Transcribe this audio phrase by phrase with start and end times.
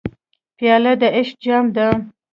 [0.57, 1.85] پیاله د عشق جام ده.